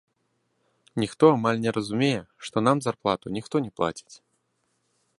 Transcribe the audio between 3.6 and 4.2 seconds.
не плаціць.